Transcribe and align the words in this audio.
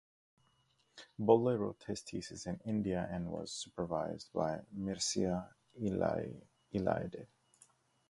Bolle 1.19 1.55
wrote 1.59 1.83
his 1.83 2.01
thesis 2.01 2.47
in 2.47 2.59
India 2.65 3.07
and 3.11 3.29
was 3.29 3.51
supervised 3.51 4.33
by 4.33 4.59
Mircea 4.75 5.47
Eliade. 5.79 7.27